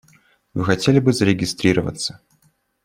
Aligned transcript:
Вы 0.55 0.65
хотели 0.65 0.97
бы 0.97 1.13
зарегистрироваться? 1.13 2.21